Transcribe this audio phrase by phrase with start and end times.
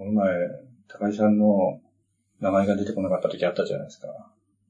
[0.00, 0.32] この前、
[0.88, 1.78] 高井さんの
[2.40, 4.08] 名前が出てこなかった時あったじゃないですか。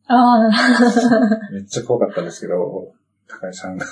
[0.08, 0.50] ああ、
[1.54, 2.92] めっちゃ怖かったんですけど、
[3.29, 3.87] 高井さんが。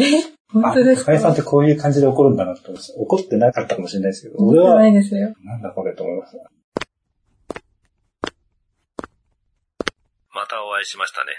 [0.00, 0.34] え？
[0.52, 1.12] 本当ですか？
[1.12, 5.32] 高井さんってこういう感じで怒るんだなと思って、怒ってなかったかもしれないですけど、俺思ってな、はいですよ。
[5.44, 6.50] なんだこれと思いました。
[10.34, 11.30] またお会いしましたね。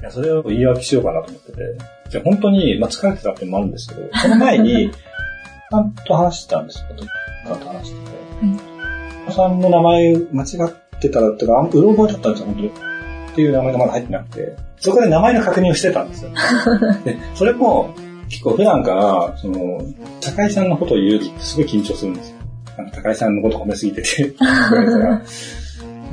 [0.00, 1.58] いや、それを言い訳しようかなと思ってて。
[2.08, 4.90] じゃあ本当に、まあ、疲れてたってのもあるんですけど、その前に、
[5.70, 6.96] ちゃんと話してたんですよ。
[6.96, 8.16] ちゃんと話してて。
[8.46, 9.32] はい。
[9.32, 12.68] さんの名前間違ってたらっていうか、あんうろ覚えだったんですよ、本当に。
[12.68, 16.30] っていう名前がまだ入ってなくて、そこで名前の確認をしてたんですよ。
[17.04, 17.94] で、それも、
[18.28, 19.80] 結構普段から、その、
[20.20, 22.36] 高井さんのことを言うとすごい緊張するんですよ。
[22.92, 24.34] 高井さんのこと褒めすぎてて。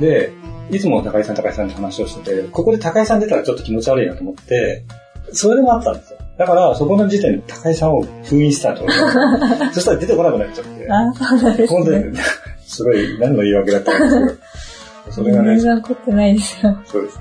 [0.00, 0.32] で、
[0.70, 4.84] いつも高井さん高井さんって話をしてて、ここで高井さん出たらちょっと気持ち悪いなと思って、
[5.32, 6.18] それでもあったんですよ。
[6.38, 8.84] だから、そこの時点で高井さんを封印したと。
[9.72, 10.90] そしたら出てこなくなっちゃって。
[10.90, 11.98] ああ、そうなんです本当ね。
[12.10, 12.18] に、
[12.66, 16.78] すごい何の言い訳だったんですけど、それがね全、然怒ってないですよ。
[16.84, 17.20] そうです。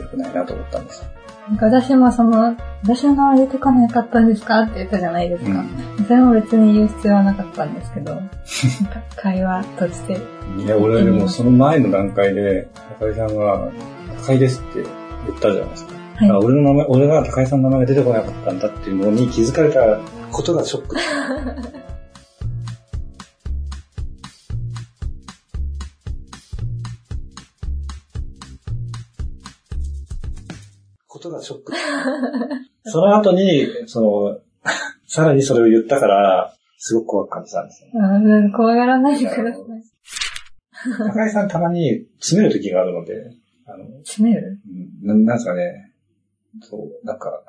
[0.00, 1.15] 良くないなと思ったんです。
[1.48, 5.50] なんか私もその、私の名前出てこなかったんですかって言ったじゃないですか。
[5.50, 6.04] うん。
[6.04, 8.20] それも別に言う必要はなかったんですけど、
[9.14, 10.20] 会話として、
[10.58, 13.68] いや、俺でもその前の段階で、高井さんが、
[14.26, 14.82] 高井ですって
[15.26, 15.94] 言ったじゃないですか。
[16.16, 19.98] はいあ俺の名前、俺が高井さんの名前が出てこなかったんだっていうのに気づかれた
[20.32, 20.96] ことがショック
[31.26, 31.72] ことがショック。
[32.84, 34.38] その後に、その、
[35.06, 37.90] さらにそれを言ったから、すごく怖く感じたんですよ。
[37.94, 39.62] うん、怖がらないでください。
[40.98, 43.14] 高井さんたまに詰める時があるので、
[43.66, 44.60] あの、詰める？
[45.02, 45.92] うんななんですかね、
[46.60, 47.42] そう、なんか、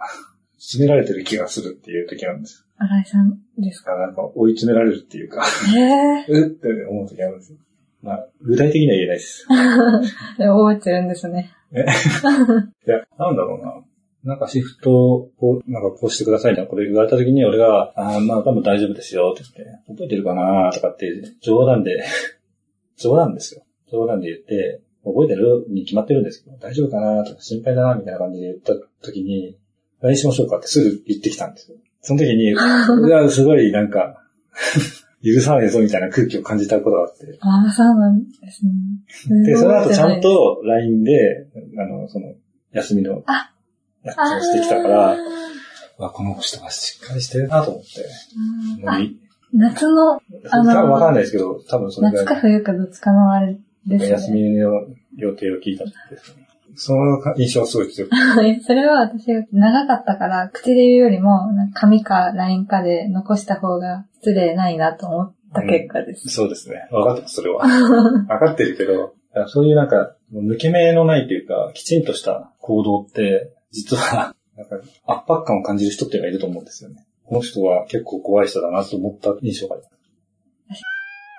[0.58, 3.92] 詰められてる気がするっていう時なんです新井さんですか？
[3.92, 4.00] よ。
[4.00, 5.44] なんか追い詰められるっていうか、
[5.76, 7.58] ええうって思う時あるんですよ。
[8.02, 9.46] まあ、具体的には言えないです。
[10.38, 11.52] 覚えてるんですね。
[11.74, 11.78] い
[12.90, 13.84] や、なんだろうな。
[14.24, 20.72] なんかシフトを、こうなんかこうしてくださいみたいなこれ言われた時に俺が、あーまあ多分大丈夫ですよって言って、覚えてるかな？
[20.74, 21.08] とかって
[21.42, 22.04] 冗談で、
[22.98, 23.64] 冗談ですよ。
[23.92, 25.66] 冗談で言って、覚えてる？
[25.70, 27.24] に決まってるんですけど、大丈夫かな？
[27.24, 27.96] とか心配だな？
[27.96, 29.56] みたいな感じで言った時に、
[30.02, 31.78] LINE しましょうかってすぐ言ってきたんですよ。
[32.02, 32.58] その時に、う
[33.10, 34.24] わ、すごいなんか、
[35.24, 37.38] 許さないぞみたいな空気を感じたことがあって。
[37.42, 38.66] ああ、そうなんです
[39.30, 39.44] ね。
[39.46, 41.48] で、その後ちゃん覚と LINE で、
[41.80, 42.34] あの、その、
[42.72, 43.52] 休みの、あ
[44.04, 45.18] やつをしてきたから、
[46.00, 47.88] あ、この人がしっかりしてるなと思って。
[49.54, 50.20] 夏の、あ
[50.52, 53.58] 多の分わかんないですけど、多分それ夏かが冬かどっちかのあれ
[53.88, 54.42] です休ね。
[54.42, 54.70] みの
[55.16, 56.47] 予定を聞いたんですね。
[56.78, 58.12] その印象はすごい強く
[58.64, 66.30] それは私が長かったから、口で言うよりも、紙か LINE かで残した方が失礼ないなと思った結果です。
[66.30, 66.88] そうですね。
[66.92, 67.66] 分かってます、それは。
[67.66, 69.16] 分かってるけど、
[69.48, 77.06] そういうなんか、抜け目のないというか、きちんとした行動って、実は、 なんか圧迫感を感じる人っていうのがいると思うんですよね。
[77.26, 79.98] この人は結構怖い人だなと思った印象があります。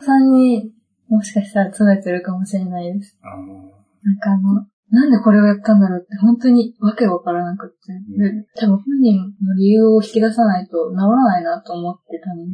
[0.05, 0.73] さんに、
[1.09, 3.19] もしかしたら詰めてるかもしれないです。
[3.23, 7.93] なんかあの、なんでこれをやったんだろうって本当にわけわからなくって。
[8.17, 12.51] で多分本人の理由を引き出さないと治らないなと思ってたのに、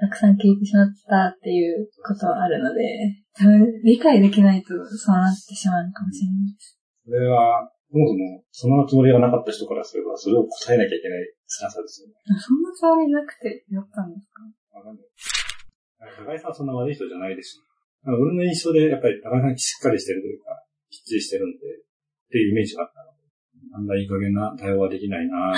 [0.00, 2.80] たくさん聞いてしまったっていうことはあるので、
[3.36, 6.78] 多 分理解できないとそうなってしまうのかもしれないです。
[7.04, 12.14] それは、そもそも、そのつもりがなかった人からすれば、それを答えなきゃいけない辛さですよね。
[12.40, 14.78] そんなつもりなくてやったんですか？
[14.78, 15.04] わかんない。
[16.24, 17.60] 高井さんはそんな悪い人じゃないですし。
[18.06, 20.56] 俺の印象で、やっぱり高井さんしっかりしてるというか、
[20.90, 21.60] きっちりしてるんで、っ
[22.30, 23.18] ていうイメージがあったので、
[23.74, 25.56] あんないい加減な対応はできないなっ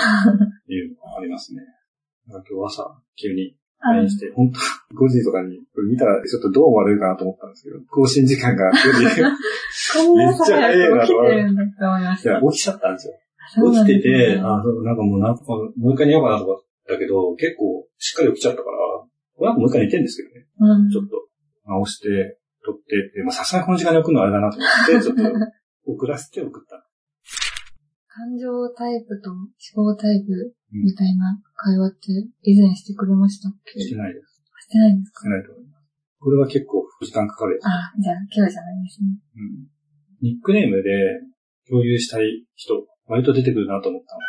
[0.65, 1.61] ていうのがありますね。
[2.29, 4.59] 今日朝、急にあ LINE して、本当
[4.95, 9.21] 5時とかに、これ見たらちょっとどう悪いかなと思ったんですけど、更新時間が 5時。
[10.15, 12.41] めっちゃ早いな早く起きてるんだって思いましいや、た。
[12.47, 13.13] 起きちゃったんですよ。
[13.73, 15.43] 起きてて、あ、なんかもうなんか、
[15.75, 20.47] もう一回寝ようかなと思ったけど、結構しっかり起きちゃったから、なんかもう一回寝てんですけどね。
[20.59, 21.27] うんちょっと
[21.67, 25.23] 直して、撮ってまあさすがにこの時間に送るのはあれだなと思って、ちょっと
[25.91, 26.87] 送らせて送った。
[28.07, 28.45] 感情
[28.77, 30.29] タイプと思考タイプ
[30.71, 32.13] みたいな会話って
[32.43, 33.79] 以前してくれましたっけ？
[33.81, 34.41] してないです。
[34.61, 35.21] してないんですか？
[35.21, 35.83] してないと思います。
[36.19, 37.65] これは結構時間かかるやつ。
[37.65, 37.69] あ、
[37.99, 39.07] じゃあ今日じゃないですね。
[39.35, 39.67] うん。
[40.21, 40.89] ニックネームで
[41.67, 44.21] 共有したい人、割と出てくるなと思ったの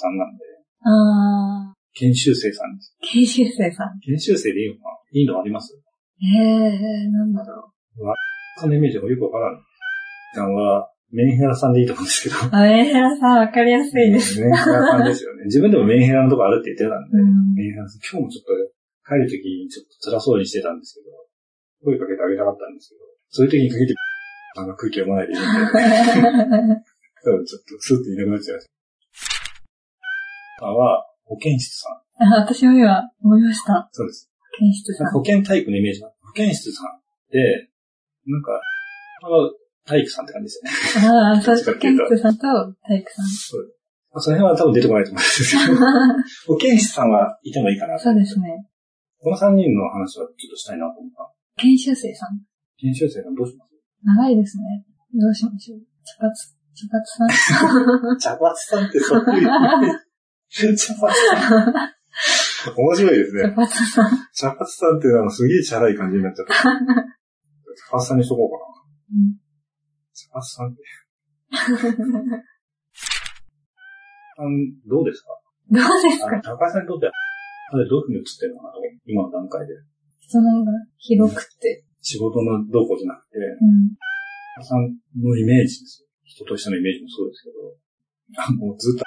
[0.00, 0.44] さんなんで、
[0.86, 2.96] あ研修生さんです。
[3.02, 3.98] ー、研修生さん。
[4.00, 4.90] 研修生でいいのかな？
[5.12, 5.76] いいのあります？
[6.22, 7.72] ええー、なんだろ
[8.60, 9.60] そのイメージがよくわからん。
[10.34, 12.36] さんは、メンヘラさんでいいと思うんですけど。
[12.50, 14.40] あ、メンヘラさんわかりやすいです。
[14.40, 15.44] メンヘラさんですよね。
[15.44, 18.74] 自分でもメンヘラのとこあるって言ってたんで、うんメンヘラさん、今日もちょっと
[19.06, 21.14] 帰るときにちょっと辛そうにしてたんですけど、
[21.84, 23.94] 声かけてあげたかったんですけど、そういう時にかけて、
[24.56, 25.46] あの空気読まないでいいんで、
[27.22, 28.66] 多分ちょっとスーッといなくなっちゃいまし
[30.60, 30.66] た。
[30.66, 32.04] は、保健室さん。
[32.24, 33.88] あ私も今思いました。
[33.92, 34.30] そうです。
[34.38, 35.12] 保健室さん。
[35.12, 36.08] 保健体育のイメージが。
[36.22, 37.00] 保健室さん
[37.30, 37.70] で、
[38.26, 38.60] なんか、
[39.86, 41.08] 体育さんって感じですね。
[41.08, 42.46] ああ、そう、保健どっちかっていうと室さんと
[42.88, 43.24] 体育さん。
[44.14, 45.76] まあ、その辺は多分出てこないと思うんですけど、
[46.54, 48.64] 保健室さんはいてもいいかなとそうですね。
[49.18, 51.32] この3人の話はちょっとしたいなと思った。
[51.60, 52.40] 研修生さん。
[52.78, 53.74] 研修生さんどうします？
[54.04, 54.64] 長いですね。
[55.20, 55.80] どうしましょう。
[56.04, 56.32] 茶髪、
[56.74, 57.24] 茶髪さ
[58.14, 58.18] ん。
[58.20, 59.42] 茶髪さんってそっくり。
[59.46, 61.92] 茶髪さん。
[62.76, 63.54] 面白いです茶ね。
[63.54, 64.10] 髪さん。
[64.32, 66.54] 茶髪さんってなんかすげえチャラい感じになっちゃった。
[67.74, 68.64] 茶髪さんにしとこうかな。
[69.12, 69.34] うん
[70.14, 70.82] 茶髪さんって。
[74.36, 74.50] あの
[74.86, 75.30] どうですか？
[75.70, 76.26] どうですか？
[76.26, 77.12] あの高橋さんにとっては、
[77.72, 78.74] あれどういうふうに映ってるのかな
[79.06, 79.74] 今の段階で。
[80.20, 81.84] 人のが広くて。
[82.00, 83.94] 仕事のどうこうじゃなくて、うん。
[84.56, 84.82] 高橋さん
[85.22, 86.08] のイメージですよ。
[86.24, 87.76] 人としてのイメージもそうですけど、
[88.42, 89.04] あもうずっと、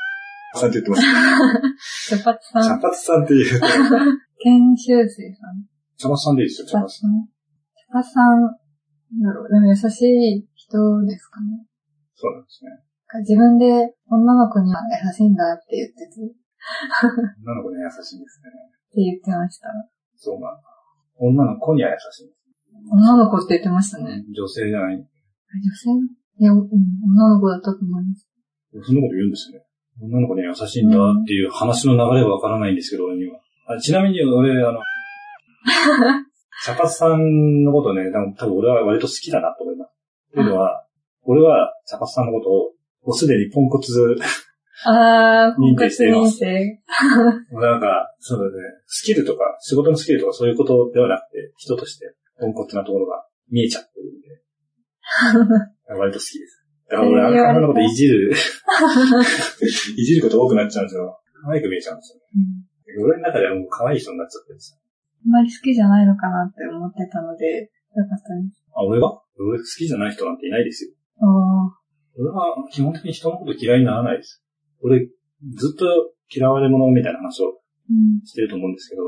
[0.54, 2.64] 高橋さんって言ってますけど、 茶髪さん。
[2.64, 3.68] 茶髪さんって言うと、
[4.42, 5.66] 研修生さん。
[5.98, 7.12] 茶髪さんでいいですよ、茶髪さん。
[7.12, 7.37] 茶髪さん。
[7.88, 11.66] 茶髪さん、なんだろう、でも優しい人ですかね。
[12.16, 12.72] そうなんですね。
[13.24, 16.36] 自分で女の子には優しいんだって言ってて、って
[17.40, 18.52] 女の子には優しいんですね。
[18.96, 19.70] 言ってました。
[20.18, 20.64] そうなんだ。
[21.16, 22.38] 女の子には優しいんです
[22.92, 24.24] 女の子って言ってましたね。
[24.36, 24.98] 女性じゃない。
[24.98, 25.06] 女
[25.72, 25.90] 性？
[26.40, 28.28] いや、うん、女の子だったと思います。
[28.84, 29.64] そんなこと言うんですね。
[30.02, 33.40] 女の子には優しいんだっていう話の流れはわからないんですけど、俺には。
[33.68, 34.80] あちなみに俺、あの、
[36.64, 39.92] 茶髪さんのことね、多分俺は割と好きだなと思います。
[40.34, 40.86] というのは、
[41.24, 42.54] 俺は茶髪さんのことを、
[43.06, 43.94] もうすでにポンコツ、
[44.86, 46.50] あー、認定しています婚活認
[47.50, 47.58] 定。
[47.58, 48.52] なんか、そうだね、
[48.86, 54.28] スキルとか、仕事のスキルとかそういうことではなくて、人としてポンコツなところが見えちゃってるんで、
[55.98, 56.64] 割と好きです。
[56.90, 58.32] だから俺、あの彼のこといじる、
[59.98, 61.20] いじること多くなっちゃうんですよ。
[61.44, 62.24] 可愛く見えちゃうんですよね。
[62.36, 62.68] うん
[63.00, 64.80] 俺の中ではもう可愛い人になっちゃってるんですよ。
[65.28, 68.64] あんまり好きじゃないのかなって思ってたので、よかったです。
[68.72, 69.12] あ、俺が？
[69.36, 70.92] 俺好きじゃない人なんていないですよ。
[71.20, 71.76] あ
[72.18, 74.42] 俺は基本的に人のこと嫌いにならないです。
[74.82, 75.06] 俺、
[75.56, 75.86] ずっと
[76.34, 77.60] 嫌われ者みたいな話を
[78.24, 79.02] してると思うんですけど、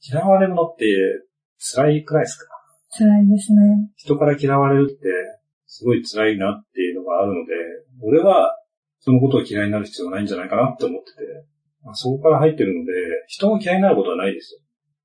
[0.00, 0.84] 嫌われ者って
[1.58, 2.46] 辛いくらいですか？
[2.90, 3.90] 辛いですね。
[3.96, 5.08] 人から嫌われるって
[5.66, 7.52] すごい辛いなっていうのがあるので、
[8.02, 8.54] 俺は
[9.00, 11.18] そのことを嫌いになる必要はないんじゃないかなって思ってて、
[11.82, 12.92] まあそこから入ってるので、
[13.28, 14.60] 人を嫌いになることはないですよ。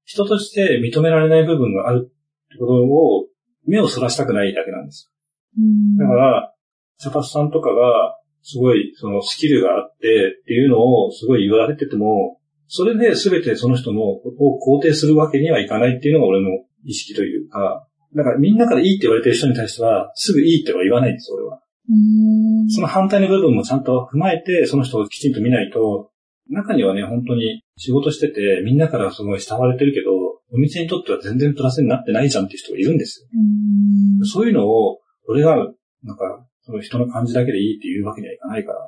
[0.06, 2.10] 人として認められない部分があるっ
[2.52, 3.28] てことを
[3.66, 5.12] 目をそらしたくないだけなんです
[5.58, 6.08] うん、よ。
[6.08, 6.54] だから、
[7.00, 14.22] 茶髪さんとかがすごいそのスキルがあってっていうのをすごい言われてても、それで全てその人のを
[14.80, 16.50] 肯定するわけにはいかないっていうのが俺の
[16.86, 21.62] 意識というか、だからみんなからいいって言われてる人に対しては、すぐいいっては言わないんです、俺は。
[21.90, 22.70] うん。
[22.70, 26.12] その反対の部分もちゃんと踏まえて、その人をきちんと見ないと、
[26.50, 30.12] 中にはね、本当に仕事してて、みんなからすごい慕われてるけど、
[30.52, 33.28] お店にとっては全然プラスになってないじゃんっていう人がいるんですよ。
[33.34, 35.56] うんそういうのを、俺が、
[36.04, 38.80] なんか、その人の感じだけでいいって言うわけにはいかないから。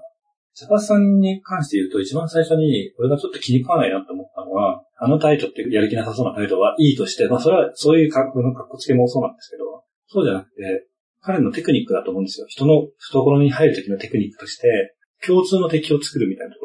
[0.53, 10.87] 茶髪さんに関して言うと、一番最初に、俺がちょっと気に食わないなと思ったのは、あの態度ってやる気なさそうな態度はいいとして、まあそれはそういう格好の格好つけもそうなんですけど、そうじゃなくて、
[11.19, 12.45] 彼のテクニックだと思うんですよ。
[12.47, 14.95] 人の懐に入る時のテクニックとして、
[15.25, 16.64] 共通の敵を作るみたいなとこ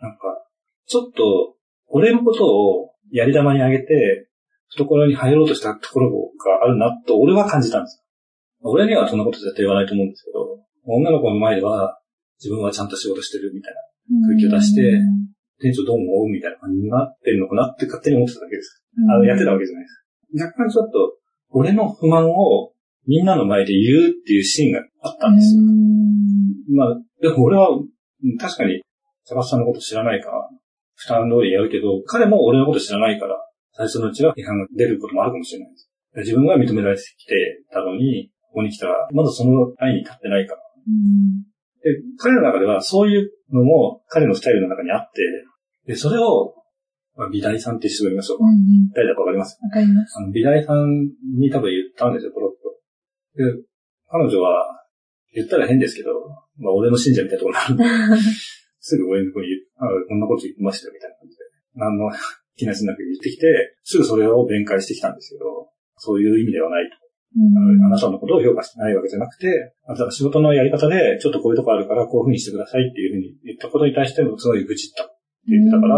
[0.00, 0.46] なんか、
[0.86, 1.56] ちょっと、
[1.88, 4.28] 俺のことをやり玉にあげて、
[4.70, 8.02] 懐に入ろうとしたところがあるなと俺は感じたんです。
[8.60, 12.00] 俺にはそんなこと絶対言わないと思うんですけど、女の子の前では
[12.42, 18.82] 自分はちゃんと仕事してるみたいな、空気を出してうん店長どう思うみたいな感じになってるのかなって勝手に思ってただけです。
[18.98, 20.44] うんあの、やってたわけじゃないです。
[20.44, 21.16] 若干ちょっと、
[21.50, 22.72] 俺の不満を
[23.06, 25.62] みんなの前で言うっていうシーンがあったんですよ。
[25.62, 27.88] うんまあ、でも俺は、うん
[28.38, 28.82] 確かに、
[29.24, 30.48] 坂田さんのこと知らないから、
[30.96, 33.36] 負担通りやるけど、彼も俺のこと知らないから、
[33.72, 35.90] 最初のうちは批判が出ることもあるかもしれないです。
[36.16, 37.34] 自分が認められてきて
[37.72, 40.60] たのに、ここに来たら、まだその愛に立ってないから。
[40.86, 41.44] うん
[41.84, 45.10] で、彼の中ではそういうのも彼のスタイルの中にあっ
[45.86, 46.54] て、で、それを、
[47.14, 48.38] まあ、美大さんって人がいますよ。
[48.40, 49.58] うんうん誰だかわかります？
[49.62, 50.16] わかります。
[50.16, 52.56] あの、美大さんに多分言ったんですよ、ポロッと。
[53.36, 53.66] で、
[54.08, 54.64] 彼女は、
[55.34, 56.10] 言ったら変ですけど、
[56.58, 57.84] まあ俺の信者みたいなところがあるんで、
[58.80, 61.42] すぐ俺の子にあこんなこと言ってましたよ、みたいな感じで。
[61.74, 62.10] 何の
[62.56, 67.04] 気なしなく言ってきて、すぐそれを弁解してきたんですけど、そういう意味ではないと。
[67.86, 75.14] あなたのことを評価してないわけじゃなくて、あなたが仕事のやり方で、ちょっとこういうとこあるからこういうふうにしてくださいっていうふうに言ったことに対してもすごい愚痴ったって
[75.48, 75.96] 言ってたから、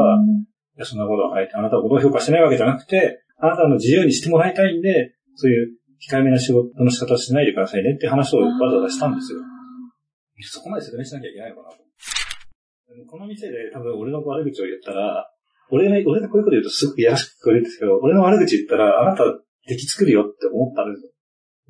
[0.77, 5.77] いやそんなことははいあなたのことを評価してないわけじゃなくて、あなたの自由にしてもらいたいんで、そういう
[6.11, 9.41] 控えめな仕事の仕方をしないでくださいねって話をわざわざしたんですよ。
[10.45, 11.83] そこまで説明しなきゃいけないのかなと。
[13.09, 15.29] この店で多分俺の悪口を言ったら、
[15.71, 19.25] 俺が、俺がこういうこと言うとすごくやらしく聞こえるんですけど、俺の悪口言ったら、あなた
[19.67, 21.11] 敵作るよって思ったんですよ。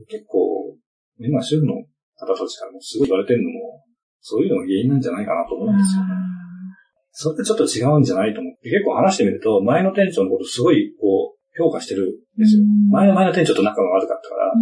[0.08, 0.76] 結構、
[1.18, 1.74] 今主婦の
[2.16, 3.84] 方たちからもすごい言われてるのも、
[4.20, 6.10] そういうのが原因なんじゃないかなと思うんですよね。
[7.12, 12.64] それってちょっと違うんじゃないと思って、結構話してみると、前の店長のことすごい、こう、評価してるんですよ。
[12.92, 14.52] 前の前の店長と仲が悪かったから、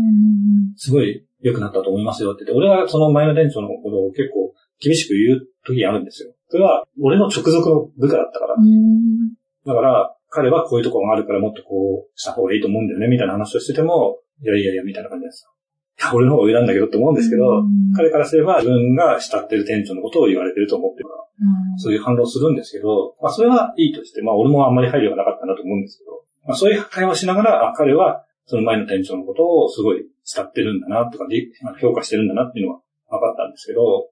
[0.76, 6.32] すごい良くなったと思いますよって言って、俺はその前の店長のことを結構厳しく言う時あるんですよ。
[6.48, 8.56] それは、俺の直属の部下だったから。
[8.56, 15.50] だから、彼はこういうところがあるからもっとこうした方がいいと思うんだよね、みたいな話をしてても、いやいやいや、みたいな感じですよ。
[16.14, 17.62] 俺の方が上なんだけどって思うんですけど、
[17.94, 21.24] 彼からすれば自分が慕ってる店長のことを言われてると思ってるから、
[21.76, 31.26] そういう反論するんですけど、まあそれはいいとして、まあ俺もあんまり配慮がなかったなと思うんですけど、まあそういう会話しながら、あ、彼はその前の店長のことをすごい慕ってるんだなとか、
[31.80, 34.08] 評価してるんだなっていうのは分かったんですけど、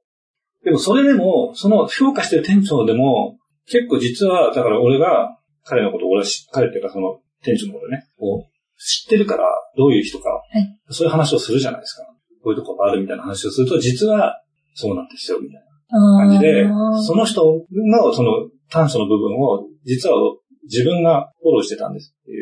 [0.65, 9.45] でもそれでも、その評価してる店長でも、結構実は、だから俺が彼のことを俺は知、彼っていうかその店長のことね、こう、知ってるから
[9.77, 12.05] どういう人か、はい、そういう話をするじゃないですか。
[12.43, 14.43] こういうとこがあるみたいな話をすると、実は
[14.75, 16.67] そうなんですよ、みたいな感じで、
[17.07, 20.17] その人のその短所の部分を、実は
[20.65, 22.42] 自分がフォローしてたんですってい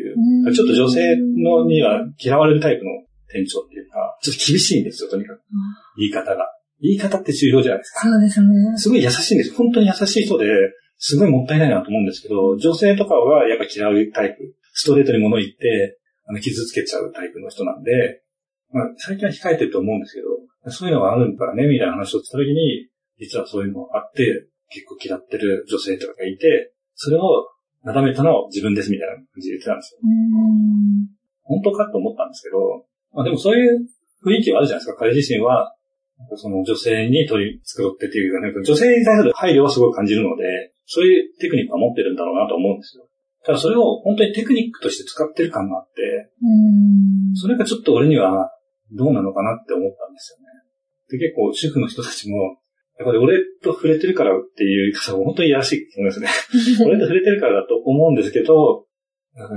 [0.53, 2.91] ちょっと女性のには嫌われるタイプの
[3.27, 5.41] 店長っていうか、ちょっと厳しいんですよ、とにかく。
[5.97, 6.47] 言い方が。
[6.81, 8.01] 言い方って重要じゃないですか。
[8.01, 8.47] そうですね。
[8.77, 9.55] すごい優しいんです。
[9.55, 10.45] 本当に優しい人で、
[10.97, 14.55] すごいもったいないなと思うんですけど、女性とかはやっぱ嫌うタイプ。
[14.73, 18.21] ストレートに物言って、あの、傷つけちゃうタイプの人なんで、
[18.71, 22.87] まあ、最近は控えてると思うんですけど、そういうのがあるからね、みたいな話をしたときに、
[23.19, 27.47] 実はそういうのがあって、結構嫌ってる女性とかがいて、それを
[27.83, 29.99] なだめたのは自分ですみたいな感じで言ってたんですよ。
[31.43, 33.87] 本当かと思ったんですけど、まあでもそういう
[34.23, 34.97] 雰囲気はあるじゃないですか。
[34.99, 35.75] 彼自身は
[36.35, 40.43] その女性に取り繕ってっていうかね、女性に対する配慮はすごい感じるので、
[40.85, 43.07] そういうテクニックは持ってるんだろうなと思うんですよ。
[43.43, 46.29] ただそれを本当にテクニックとして使ってる感があって、
[47.33, 48.51] それがちょっと俺には
[48.91, 50.51] どうなのかなって思ったんですよね。
[51.09, 52.60] で結構主婦の人たちも、
[53.01, 56.29] やっぱり俺と触れてるからっていう言い方が本当にいやらしいと思いますね。
[56.85, 58.85] 俺と触れてるからだと思うんですけど、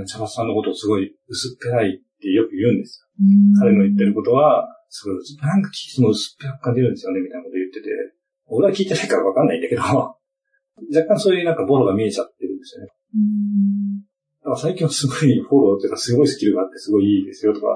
[0.06, 3.60] 茶葉さんのことをすごい薄っぺらいってよく言うんですよ。
[3.60, 7.90] 彼の言ってることは、すごい、なんか聞いても薄っぺらく感じるんですよね、みたいなこと言ってて。
[8.46, 10.16] 俺は聞いてないからわかんないんだけど、若
[11.06, 12.88] 干そういうなんかボロが見えちゃってるんですよね。
[14.40, 17.66] だから最近はすごいフォローっていうかすごいスキルがあってすごいいいですよとか、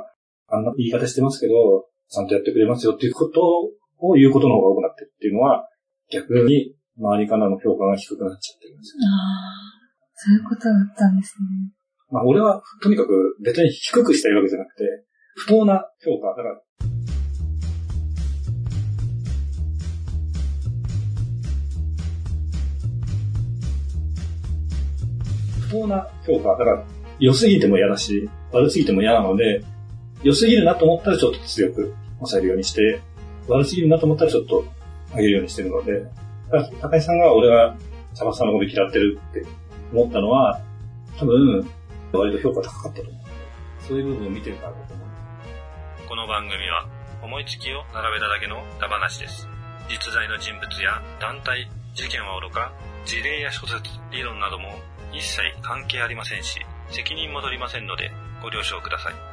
[0.48, 5.68] あんな言い方してますけど、ちゃんとやってくれますよっていうことを言うことの方が多くなってるっていうのは、
[6.10, 9.02] 逆に周りからの評価が低くなっちゃってるんですよ。
[9.04, 9.68] ああ、
[10.14, 11.72] そういうことだったんですね。
[12.10, 14.84] まあ俺はとにかく別に低くしたいわけじゃなくて、
[15.36, 16.28] 不当な評価。
[16.30, 16.60] だから
[25.68, 26.56] 不当な評価。
[26.56, 26.84] だから、
[27.20, 29.62] 良すぎても嫌だし、悪すぎても嫌なので、
[30.22, 33.02] 良すぎるなと思ったらちょっと強く抑えるようにして、
[33.48, 34.64] 悪すぎるなと思ったらちょっと
[35.14, 36.06] 上げるようにしてるので、
[36.80, 37.76] 高井さんが俺が
[38.14, 39.46] 茶葉さんのこと嫌ってるって
[39.92, 40.60] 思ったのは、
[41.18, 41.68] 多分、
[42.12, 43.22] 割と評価高かったと思う。
[43.80, 45.08] そういう部分を見てるからだと思う。
[46.08, 46.88] この番組は、
[47.22, 49.48] 思いつきを並べただけのダ話です。
[49.88, 52.72] 実在の人物や団体、事件はおろか、
[53.04, 54.68] 事例や諸説、理論なども
[55.12, 58.10] 一切関係ありませんし、責任も取りませんので、
[58.42, 59.27] ご了承ください。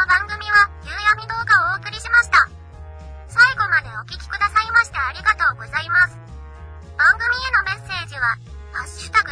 [0.00, 2.48] この番組は、夕闇動画をお送りしました。
[3.28, 6.16] 最後までお聴きくださいましてありがとうございます。
[6.96, 8.40] 番組へのメッセージは、
[8.72, 9.28] ハッシュタグ、